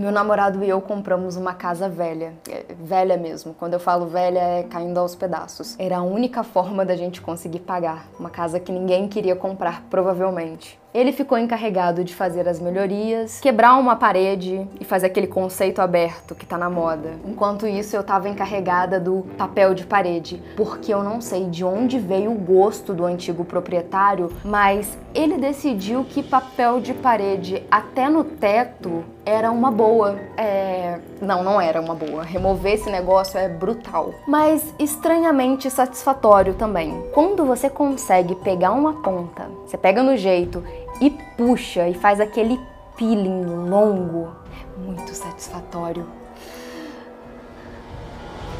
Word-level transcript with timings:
Meu 0.00 0.10
namorado 0.10 0.64
e 0.64 0.68
eu 0.70 0.80
compramos 0.80 1.36
uma 1.36 1.52
casa 1.52 1.86
velha. 1.86 2.32
É, 2.48 2.64
velha 2.74 3.18
mesmo. 3.18 3.52
Quando 3.52 3.74
eu 3.74 3.78
falo 3.78 4.06
velha, 4.06 4.38
é 4.38 4.62
caindo 4.62 4.96
aos 4.96 5.14
pedaços. 5.14 5.76
Era 5.78 5.98
a 5.98 6.02
única 6.02 6.42
forma 6.42 6.86
da 6.86 6.96
gente 6.96 7.20
conseguir 7.20 7.60
pagar. 7.60 8.06
Uma 8.18 8.30
casa 8.30 8.58
que 8.58 8.72
ninguém 8.72 9.08
queria 9.08 9.36
comprar, 9.36 9.82
provavelmente. 9.90 10.80
Ele 10.92 11.12
ficou 11.12 11.38
encarregado 11.38 12.02
de 12.02 12.12
fazer 12.12 12.48
as 12.48 12.58
melhorias, 12.58 13.38
quebrar 13.38 13.76
uma 13.76 13.94
parede 13.94 14.66
e 14.80 14.84
fazer 14.84 15.06
aquele 15.06 15.28
conceito 15.28 15.80
aberto 15.80 16.34
que 16.34 16.44
tá 16.44 16.58
na 16.58 16.68
moda. 16.68 17.10
Enquanto 17.24 17.64
isso, 17.64 17.94
eu 17.94 18.02
tava 18.02 18.28
encarregada 18.28 18.98
do 18.98 19.24
papel 19.38 19.72
de 19.72 19.86
parede, 19.86 20.42
porque 20.56 20.92
eu 20.92 21.04
não 21.04 21.20
sei 21.20 21.44
de 21.48 21.64
onde 21.64 22.00
veio 22.00 22.32
o 22.32 22.38
gosto 22.38 22.92
do 22.92 23.04
antigo 23.04 23.44
proprietário, 23.44 24.32
mas 24.44 24.98
ele 25.14 25.38
decidiu 25.38 26.04
que 26.04 26.24
papel 26.24 26.80
de 26.80 26.92
parede 26.92 27.62
até 27.70 28.08
no 28.08 28.24
teto 28.24 29.04
era 29.24 29.52
uma 29.52 29.70
boa. 29.70 29.89
É... 30.36 30.98
Não, 31.20 31.42
não 31.42 31.60
era 31.60 31.80
uma 31.80 31.94
boa. 31.94 32.22
Remover 32.22 32.74
esse 32.74 32.90
negócio 32.90 33.38
é 33.38 33.48
brutal. 33.48 34.14
Mas 34.26 34.74
estranhamente 34.78 35.70
satisfatório 35.70 36.54
também. 36.54 37.10
Quando 37.12 37.44
você 37.44 37.68
consegue 37.68 38.34
pegar 38.36 38.72
uma 38.72 39.02
ponta, 39.02 39.48
você 39.66 39.76
pega 39.76 40.02
no 40.02 40.16
jeito 40.16 40.62
e 41.00 41.10
puxa 41.10 41.88
e 41.88 41.94
faz 41.94 42.20
aquele 42.20 42.60
peeling 42.96 43.44
longo, 43.68 44.28
muito 44.76 45.14
satisfatório. 45.14 46.19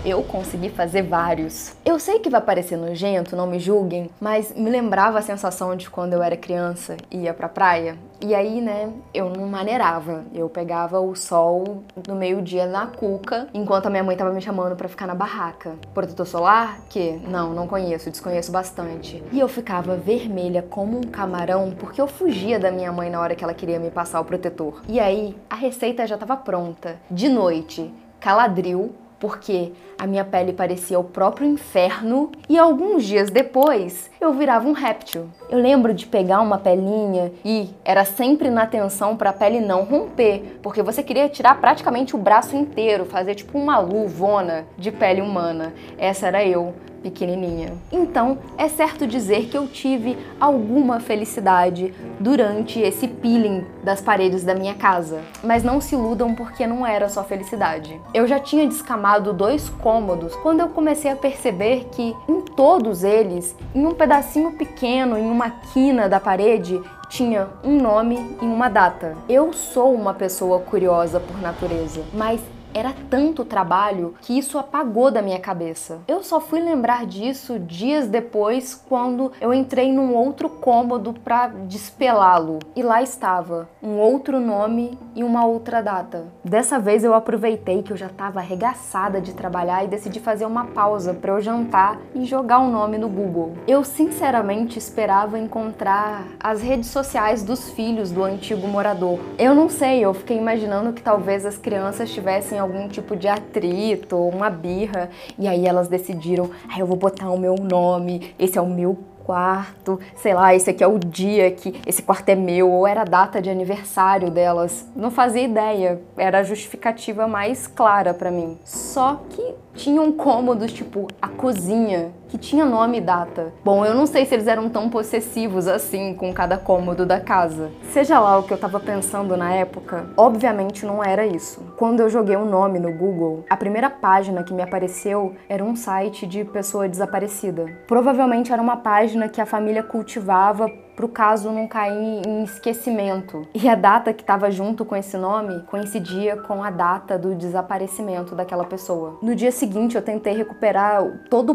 Eu 0.03 0.23
consegui 0.23 0.71
fazer 0.71 1.03
vários. 1.03 1.75
Eu 1.85 1.99
sei 1.99 2.21
que 2.21 2.31
vai 2.31 2.41
parecer 2.41 2.75
nojento, 2.75 3.37
não 3.37 3.47
me 3.47 3.59
julguem, 3.59 4.11
mas 4.19 4.55
me 4.55 4.71
lembrava 4.71 5.19
a 5.19 5.23
sensação 5.23 5.77
de 5.77 5.91
quando 5.91 6.15
eu 6.15 6.23
era 6.23 6.39
criança 6.39 6.97
e 7.11 7.25
ia 7.25 7.35
pra 7.35 7.51
praia. 7.51 7.99
E 8.19 8.35
aí, 8.35 8.63
né, 8.63 8.91
eu 9.13 9.29
não 9.29 9.47
maneirava. 9.47 10.25
Eu 10.33 10.49
pegava 10.49 10.99
o 11.01 11.15
sol 11.15 11.85
no 12.09 12.15
meio-dia 12.15 12.67
na 12.67 12.87
cuca, 12.87 13.49
enquanto 13.53 13.87
a 13.87 13.91
minha 13.91 14.03
mãe 14.03 14.17
tava 14.17 14.33
me 14.33 14.41
chamando 14.41 14.75
para 14.75 14.89
ficar 14.89 15.07
na 15.07 15.15
barraca. 15.15 15.75
Protetor 15.93 16.27
solar? 16.27 16.81
Que? 16.89 17.21
Não, 17.29 17.53
não 17.53 17.67
conheço, 17.67 18.11
desconheço 18.11 18.51
bastante. 18.51 19.23
E 19.31 19.39
eu 19.39 19.49
ficava 19.49 19.97
vermelha 19.97 20.63
como 20.63 20.97
um 20.97 21.03
camarão 21.03 21.73
porque 21.79 22.01
eu 22.01 22.07
fugia 22.07 22.59
da 22.59 22.71
minha 22.71 22.91
mãe 22.91 23.11
na 23.11 23.21
hora 23.21 23.35
que 23.35 23.45
ela 23.45 23.53
queria 23.53 23.79
me 23.79 23.91
passar 23.91 24.19
o 24.21 24.25
protetor. 24.25 24.81
E 24.89 24.99
aí, 24.99 25.37
a 25.51 25.57
receita 25.57 26.07
já 26.07 26.17
tava 26.17 26.39
pronta. 26.39 26.97
De 27.11 27.29
noite, 27.29 27.93
caladril, 28.19 28.95
porque 29.21 29.73
a 29.99 30.07
minha 30.07 30.25
pele 30.25 30.53
parecia 30.53 30.99
o 30.99 31.05
próprio 31.05 31.47
inferno 31.47 32.33
e 32.49 32.59
alguns 32.59 33.05
dias 33.05 33.31
depois 33.31 34.11
eu 34.19 34.33
virava 34.33 34.67
um 34.67 34.73
réptil. 34.73 35.29
Eu 35.51 35.59
lembro 35.59 35.93
de 35.93 36.07
pegar 36.07 36.41
uma 36.41 36.59
pelinha 36.59 37.31
e 37.45 37.69
era 37.85 38.05
sempre 38.05 38.51
na 38.51 38.63
atenção 38.63 39.17
para 39.17 39.31
a 39.31 39.35
pele 39.35 39.61
não 39.61 39.85
romper, 39.85 40.59
porque 40.63 40.83
você 40.83 41.03
queria 41.03 41.29
tirar 41.29 41.61
praticamente 41.61 42.17
o 42.17 42.19
braço 42.19 42.57
inteiro, 42.57 43.05
fazer 43.05 43.35
tipo 43.35 43.59
uma 43.59 43.79
luvona 43.79 44.67
de 44.79 44.91
pele 44.91 45.21
humana. 45.21 45.75
Essa 45.99 46.29
era 46.29 46.45
eu 46.45 46.75
pequenininha. 47.03 47.73
Então, 47.91 48.39
é 48.57 48.69
certo 48.69 49.07
dizer 49.07 49.47
que 49.47 49.57
eu 49.57 49.67
tive 49.67 50.17
alguma 50.39 51.01
felicidade 51.01 51.93
durante 52.19 52.81
esse 52.81 53.09
peeling 53.09 53.65
das 53.83 54.01
paredes 54.01 54.45
da 54.45 54.55
minha 54.55 54.75
casa. 54.75 55.21
Mas 55.43 55.63
não 55.63 55.81
se 55.81 55.95
iludam 55.95 56.35
porque 56.35 56.67
não 56.67 56.87
era 56.87 57.09
só 57.09 57.25
felicidade. 57.25 58.01
Eu 58.15 58.27
já 58.27 58.39
tinha 58.39 58.67
descamado 58.67 59.33
dois 59.33 59.69
cômodos 59.69 60.37
quando 60.37 60.61
eu 60.61 60.69
comecei 60.69 61.11
a 61.11 61.17
perceber 61.17 61.89
que 61.93 62.15
em 62.29 62.41
todos 62.41 63.05
eles, 63.05 63.57
em 63.75 63.87
um 63.87 63.95
pedacinho 63.95 64.53
pequeno, 64.53 65.19
em 65.19 65.31
uma 65.31 65.51
quina 65.73 66.09
da 66.09 66.21
parede, 66.21 66.81
tinha 67.09 67.49
um 67.65 67.81
nome 67.81 68.37
e 68.41 68.45
uma 68.45 68.69
data. 68.69 69.17
Eu 69.29 69.53
sou 69.53 69.93
uma 69.93 70.15
pessoa 70.15 70.61
curiosa 70.61 71.19
por 71.19 71.41
natureza, 71.41 72.03
mas 72.15 72.41
era 72.73 72.95
tanto 73.09 73.45
trabalho 73.45 74.15
que 74.21 74.39
isso 74.39 74.59
apagou 74.59 75.11
da 75.11 75.23
minha 75.23 75.41
cabeça. 75.41 76.01
Eu 76.07 76.23
só 76.23 76.41
fui 76.41 76.61
lembrar 76.61 77.07
disso 77.07 77.59
dias 77.59 78.07
depois, 78.07 78.75
quando 78.75 79.33
eu 79.41 79.53
entrei 79.53 79.93
num 79.93 80.15
outro 80.15 80.49
cômodo 80.49 81.13
para 81.13 81.49
despelá-lo. 81.49 82.59
E 82.77 82.83
lá 82.83 83.03
estava 83.03 83.69
um 83.83 83.99
outro 83.99 84.41
nome 84.41 84.99
e 85.15 85.25
uma 85.25 85.45
outra 85.45 85.83
data. 85.83 86.27
Dessa 86.45 86.79
vez 86.79 87.03
eu 87.03 87.15
aproveitei 87.15 87.83
que 87.83 87.93
eu 87.93 87.97
já 87.97 88.07
estava 88.07 88.41
arregaçada 88.41 89.21
de 89.21 89.35
trabalhar 89.35 89.85
e 89.85 89.89
decidi 89.89 90.21
fazer 90.21 90.45
uma 90.45 90.67
pausa 90.67 91.13
para 91.13 91.33
eu 91.33 91.41
jantar 91.41 91.99
e 92.15 92.25
jogar 92.25 92.61
o 92.61 92.65
um 92.65 92.71
nome 92.71 92.99
no 92.99 93.09
Google. 93.09 93.55
Eu 93.67 93.83
sinceramente 93.83 94.79
esperava 94.79 95.39
encontrar 95.39 96.25
as 96.39 96.63
redes 96.63 96.91
sociais 96.91 97.43
dos 97.43 97.71
filhos 97.71 98.11
do 98.11 98.23
antigo 98.23 98.67
morador. 98.69 99.19
Eu 99.39 99.55
não 99.55 99.69
sei, 99.69 100.05
eu 100.05 100.15
fiquei 100.15 100.37
imaginando 100.37 100.93
que 100.93 101.03
talvez 101.03 101.45
as 101.45 101.59
crianças 101.59 102.11
tivessem 102.11 102.60
algum 102.61 102.89
tipo 102.89 103.17
de 103.17 103.29
atrito, 103.29 104.17
uma 104.17 104.51
birra, 104.51 105.11
e 105.39 105.49
aí 105.49 105.67
elas 105.67 105.89
decidiram, 105.89 106.51
ah, 106.69 106.79
eu 106.79 106.87
vou 106.87 106.97
botar 106.97 107.31
o 107.31 107.39
meu 107.39 107.57
nome, 107.57 108.35
esse 108.39 108.59
é 108.59 108.61
o 108.61 108.67
meu 108.67 108.97
quarto, 109.25 110.01
sei 110.17 110.35
lá, 110.35 110.53
esse 110.55 110.71
aqui 110.71 110.83
é 110.83 110.87
o 110.89 110.99
dia 110.99 111.51
que 111.53 111.81
esse 111.87 112.03
quarto 112.03 112.29
é 112.29 112.35
meu, 112.35 112.69
ou 112.69 112.87
era 112.87 113.03
a 113.03 113.05
data 113.05 113.41
de 113.41 113.49
aniversário 113.49 114.29
delas. 114.29 114.89
Não 114.97 115.11
fazia 115.11 115.43
ideia, 115.43 116.01
era 116.17 116.41
a 116.41 116.43
justificativa 116.43 117.29
mais 117.29 117.67
clara 117.69 118.13
para 118.13 118.31
mim. 118.31 118.59
Só 118.65 119.21
que 119.31 119.55
tinham 119.75 120.11
cômodos, 120.11 120.73
tipo 120.73 121.07
a 121.23 121.29
cozinha, 121.29 122.11
que 122.31 122.39
tinha 122.39 122.65
nome 122.65 122.99
e 122.99 123.01
data. 123.01 123.53
Bom, 123.65 123.85
eu 123.85 123.93
não 123.93 124.07
sei 124.07 124.25
se 124.25 124.35
eles 124.35 124.47
eram 124.47 124.69
tão 124.69 124.89
possessivos 124.89 125.67
assim 125.67 126.15
com 126.15 126.33
cada 126.33 126.57
cômodo 126.57 127.05
da 127.05 127.21
casa. 127.21 127.71
Seja 127.93 128.21
lá 128.21 128.39
o 128.39 128.45
que 128.45 128.53
eu 128.53 128.59
tava 128.59 128.79
pensando 128.79 129.37
na 129.37 129.53
época, 129.53 130.07
obviamente 130.17 130.87
não 130.87 131.03
era 131.03 131.27
isso. 131.27 131.61
Quando 131.77 132.01
eu 132.01 132.09
joguei 132.09 132.37
o 132.37 132.41
um 132.41 132.49
nome 132.49 132.79
no 132.79 132.93
Google, 132.93 133.45
a 133.51 133.57
primeira 133.57 133.91
página 133.91 134.45
que 134.45 134.55
me 134.55 134.63
apareceu 134.63 135.35
era 135.49 135.65
um 135.65 135.75
site 135.75 136.27
de 136.27 136.45
pessoa 136.45 136.89
desaparecida. 136.89 137.67
Provavelmente 137.89 138.53
era 138.53 138.63
uma 138.63 138.77
página 138.77 139.29
que 139.29 139.41
a 139.41 139.47
família 139.47 139.83
cultivava 139.83 140.69
para 141.01 141.07
o 141.07 141.09
caso 141.09 141.51
não 141.51 141.67
cair 141.67 142.27
em 142.27 142.45
esquecimento. 142.45 143.49
E 143.55 143.67
a 143.67 143.75
data 143.75 144.13
que 144.13 144.23
estava 144.23 144.51
junto 144.51 144.85
com 144.85 144.95
esse 144.95 145.17
nome 145.17 145.63
coincidia 145.63 146.37
com 146.37 146.63
a 146.63 146.71
data 146.71 147.19
do 147.19 147.35
desaparecimento 147.35 148.35
daquela 148.35 148.65
pessoa. 148.65 149.19
No 149.23 149.35
dia 149.35 149.51
seguinte, 149.51 149.97
eu 149.97 150.03
tentei 150.03 150.37
recuperar 150.37 151.03
todo 151.31 151.51
o 151.51 151.55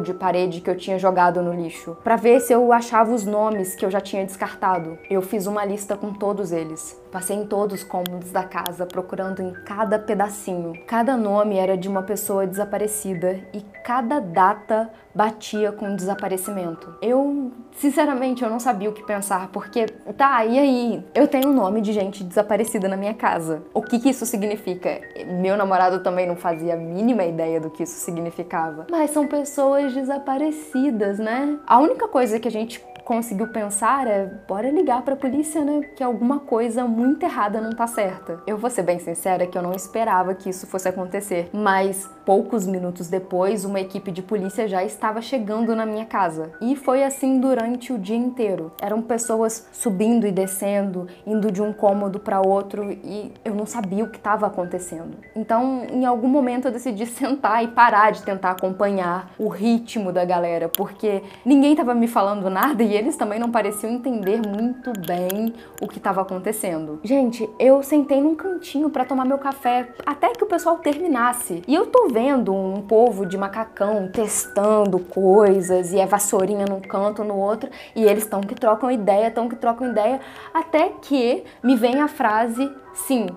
de 0.00 0.14
parede 0.14 0.60
que 0.60 0.70
eu 0.70 0.76
tinha 0.76 0.98
jogado 0.98 1.42
no 1.42 1.52
lixo, 1.52 1.96
para 2.02 2.16
ver 2.16 2.40
se 2.40 2.52
eu 2.52 2.72
achava 2.72 3.12
os 3.12 3.24
nomes 3.24 3.74
que 3.74 3.84
eu 3.84 3.90
já 3.90 4.00
tinha 4.00 4.24
descartado. 4.24 4.98
Eu 5.08 5.22
fiz 5.22 5.46
uma 5.46 5.64
lista 5.64 5.96
com 5.96 6.12
todos 6.12 6.52
eles. 6.52 6.98
Passei 7.10 7.36
em 7.36 7.46
todos 7.46 7.80
os 7.80 7.84
cômodos 7.84 8.30
da 8.30 8.44
casa, 8.44 8.86
procurando 8.86 9.42
em 9.42 9.52
cada 9.64 9.98
pedacinho. 9.98 10.74
Cada 10.86 11.16
nome 11.16 11.56
era 11.56 11.76
de 11.76 11.88
uma 11.88 12.02
pessoa 12.02 12.46
desaparecida 12.46 13.40
e 13.52 13.60
cada 13.84 14.20
data 14.20 14.90
batia 15.14 15.72
com 15.72 15.92
o 15.92 15.96
desaparecimento. 15.96 16.94
Eu, 17.02 17.50
sinceramente, 17.72 18.42
eu 18.42 18.50
não 18.50 18.60
sabia 18.60 18.88
o 18.88 18.92
que 18.92 19.02
pensar, 19.02 19.48
porque, 19.48 19.86
tá, 20.16 20.44
e 20.44 20.58
aí? 20.58 21.04
Eu 21.14 21.26
tenho 21.26 21.50
o 21.50 21.52
nome 21.52 21.80
de 21.80 21.92
gente 21.92 22.22
desaparecida 22.22 22.88
na 22.88 22.96
minha 22.96 23.14
casa. 23.14 23.62
O 23.74 23.82
que, 23.82 23.98
que 23.98 24.10
isso 24.10 24.24
significa? 24.24 25.00
Meu 25.40 25.56
namorado 25.56 26.00
também 26.00 26.26
não 26.26 26.36
fazia 26.36 26.74
a 26.74 26.76
mínima 26.76 27.24
ideia 27.24 27.60
do 27.60 27.70
que 27.70 27.82
isso 27.82 27.98
significava. 27.98 28.86
Mas 28.90 29.10
são 29.10 29.26
pessoas 29.26 29.89
desaparecidas, 29.94 31.18
né? 31.18 31.58
A 31.66 31.78
única 31.78 32.08
coisa 32.08 32.38
que 32.38 32.48
a 32.48 32.50
gente 32.50 32.82
conseguiu 33.10 33.48
pensar 33.48 34.06
é, 34.06 34.24
bora 34.46 34.70
ligar 34.70 35.02
pra 35.02 35.16
polícia, 35.16 35.64
né? 35.64 35.80
Que 35.96 36.04
alguma 36.04 36.38
coisa 36.38 36.84
muito 36.84 37.24
errada 37.24 37.60
não 37.60 37.72
tá 37.72 37.84
certa. 37.84 38.40
Eu 38.46 38.56
vou 38.56 38.70
ser 38.70 38.84
bem 38.84 39.00
sincera 39.00 39.48
que 39.48 39.58
eu 39.58 39.62
não 39.62 39.72
esperava 39.72 40.32
que 40.32 40.48
isso 40.48 40.64
fosse 40.64 40.88
acontecer, 40.88 41.50
mas 41.52 42.08
poucos 42.24 42.64
minutos 42.64 43.08
depois, 43.08 43.64
uma 43.64 43.80
equipe 43.80 44.12
de 44.12 44.22
polícia 44.22 44.68
já 44.68 44.84
estava 44.84 45.20
chegando 45.20 45.74
na 45.74 45.84
minha 45.84 46.06
casa. 46.06 46.52
E 46.60 46.76
foi 46.76 47.02
assim 47.02 47.40
durante 47.40 47.92
o 47.92 47.98
dia 47.98 48.14
inteiro. 48.14 48.70
Eram 48.80 49.02
pessoas 49.02 49.66
subindo 49.72 50.24
e 50.24 50.30
descendo, 50.30 51.08
indo 51.26 51.50
de 51.50 51.60
um 51.60 51.72
cômodo 51.72 52.20
para 52.20 52.40
outro 52.40 52.92
e 52.92 53.32
eu 53.44 53.56
não 53.56 53.66
sabia 53.66 54.04
o 54.04 54.08
que 54.08 54.18
estava 54.18 54.46
acontecendo. 54.46 55.16
Então, 55.34 55.84
em 55.90 56.04
algum 56.04 56.28
momento 56.28 56.68
eu 56.68 56.72
decidi 56.72 57.06
sentar 57.10 57.64
e 57.64 57.66
parar 57.66 58.12
de 58.12 58.22
tentar 58.22 58.52
acompanhar 58.52 59.32
o 59.36 59.48
ritmo 59.48 60.12
da 60.12 60.24
galera, 60.24 60.68
porque 60.68 61.24
ninguém 61.44 61.72
estava 61.72 61.92
me 61.92 62.06
falando 62.06 62.48
nada 62.48 62.84
e 62.84 62.99
eles 63.00 63.16
também 63.16 63.38
não 63.38 63.50
pareciam 63.50 63.92
entender 63.92 64.40
muito 64.46 64.92
bem 65.06 65.54
o 65.80 65.88
que 65.88 65.96
estava 65.96 66.20
acontecendo. 66.20 67.00
Gente, 67.02 67.48
eu 67.58 67.82
sentei 67.82 68.20
num 68.20 68.34
cantinho 68.34 68.90
para 68.90 69.06
tomar 69.06 69.24
meu 69.24 69.38
café 69.38 69.88
até 70.04 70.28
que 70.28 70.44
o 70.44 70.46
pessoal 70.46 70.76
terminasse. 70.78 71.62
E 71.66 71.74
eu 71.74 71.86
tô 71.86 72.08
vendo 72.08 72.54
um 72.54 72.82
povo 72.82 73.24
de 73.24 73.38
macacão 73.38 74.08
testando 74.12 74.98
coisas 74.98 75.92
e 75.92 75.98
é 75.98 76.04
vassourinha 76.06 76.66
num 76.66 76.80
canto, 76.80 77.24
no 77.24 77.36
outro, 77.36 77.70
e 77.96 78.04
eles 78.04 78.24
estão 78.24 78.42
que 78.42 78.54
trocam 78.54 78.90
ideia, 78.90 79.28
estão 79.28 79.48
que 79.48 79.56
trocam 79.56 79.90
ideia, 79.90 80.20
até 80.52 80.90
que 81.00 81.42
me 81.62 81.76
vem 81.76 82.00
a 82.00 82.08
frase: 82.08 82.70
sim, 82.92 83.28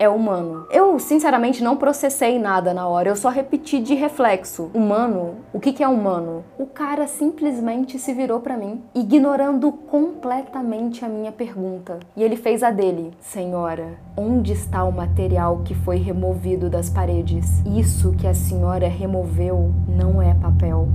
é 0.00 0.08
humano. 0.08 0.66
Eu, 0.70 0.98
sinceramente, 0.98 1.62
não 1.62 1.76
processei 1.76 2.38
nada 2.38 2.72
na 2.72 2.88
hora, 2.88 3.10
eu 3.10 3.16
só 3.16 3.28
repeti 3.28 3.78
de 3.80 3.94
reflexo. 3.94 4.70
Humano? 4.72 5.36
O 5.52 5.60
que, 5.60 5.74
que 5.74 5.84
é 5.84 5.88
humano? 5.88 6.42
O 6.58 6.64
cara 6.64 7.06
simplesmente 7.06 7.98
se 7.98 8.14
virou 8.14 8.40
para 8.40 8.56
mim, 8.56 8.82
ignorando 8.94 9.70
completamente 9.70 11.04
a 11.04 11.08
minha 11.08 11.30
pergunta. 11.30 12.00
E 12.16 12.22
ele 12.22 12.36
fez 12.36 12.62
a 12.62 12.70
dele: 12.70 13.12
Senhora, 13.20 13.98
onde 14.16 14.54
está 14.54 14.84
o 14.84 14.92
material 14.92 15.60
que 15.62 15.74
foi 15.74 15.98
removido 15.98 16.70
das 16.70 16.88
paredes? 16.88 17.62
Isso 17.66 18.12
que 18.12 18.26
a 18.26 18.32
senhora 18.32 18.88
removeu 18.88 19.70
não 19.86 20.22
é 20.22 20.32
papel. 20.32 20.88